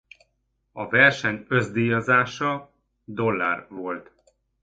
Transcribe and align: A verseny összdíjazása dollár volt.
A 0.71 0.87
verseny 0.87 1.45
összdíjazása 1.47 2.73
dollár 3.05 3.67
volt. 3.69 4.11